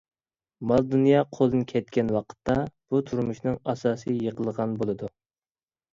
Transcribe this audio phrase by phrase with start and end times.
[0.69, 2.57] مال-دۇنيا قولدىن كەتكەن ۋاقىتتا،
[2.95, 5.13] بۇ تۇرمۇشنىڭ ئاساسىي يىقىلغان بولىدۇ.